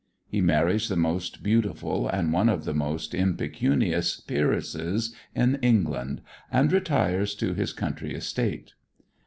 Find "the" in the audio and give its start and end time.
0.89-0.95, 2.65-2.73